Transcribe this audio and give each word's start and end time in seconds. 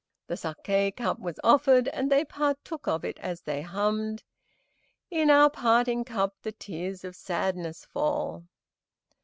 The 0.25 0.33
saké 0.33 0.95
cup 0.95 1.19
was 1.19 1.39
offered, 1.43 1.87
and 1.89 2.11
they 2.11 2.25
partook 2.25 2.87
of 2.87 3.05
it 3.05 3.19
as 3.19 3.41
they 3.41 3.61
hummed, 3.61 4.23
"In 5.11 5.29
our 5.29 5.51
parting 5.51 6.05
cup, 6.05 6.33
the 6.41 6.53
tears 6.53 7.03
of 7.03 7.15
sadness 7.15 7.85
fall." 7.85 8.45